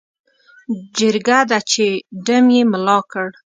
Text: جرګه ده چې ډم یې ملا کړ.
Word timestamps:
جرګه 0.97 1.39
ده 1.49 1.59
چې 1.71 1.85
ډم 2.25 2.45
یې 2.55 2.61
ملا 2.71 2.97
کړ. 3.11 3.29